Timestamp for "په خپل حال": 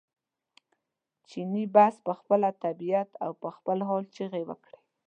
3.41-4.03